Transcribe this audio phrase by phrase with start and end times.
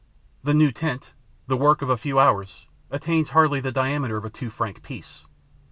[0.43, 1.13] The new tent,
[1.45, 5.27] the work of a few hours, attains hardly the diameter of a two franc piece.